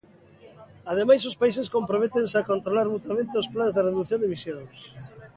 [0.91, 4.77] Ademais, os países comprométense a controlar mutuamente os plans de redución de emisións.